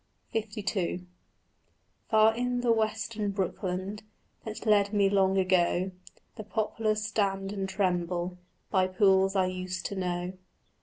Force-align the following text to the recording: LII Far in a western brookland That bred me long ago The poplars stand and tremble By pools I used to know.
LII 0.33 1.05
Far 2.09 2.35
in 2.35 2.65
a 2.65 2.71
western 2.71 3.29
brookland 3.29 4.01
That 4.45 4.61
bred 4.61 4.93
me 4.93 5.11
long 5.11 5.37
ago 5.37 5.91
The 6.37 6.43
poplars 6.43 7.03
stand 7.05 7.51
and 7.53 7.69
tremble 7.69 8.39
By 8.71 8.87
pools 8.87 9.35
I 9.35 9.45
used 9.45 9.85
to 9.85 9.95
know. 9.95 10.33